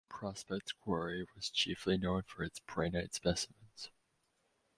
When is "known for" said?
1.95-2.41